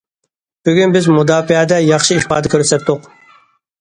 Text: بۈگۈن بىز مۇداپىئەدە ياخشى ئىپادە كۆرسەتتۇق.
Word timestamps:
بۈگۈن 0.69 0.95
بىز 0.95 1.09
مۇداپىئەدە 1.17 1.79
ياخشى 1.91 2.19
ئىپادە 2.23 2.53
كۆرسەتتۇق. 2.55 3.07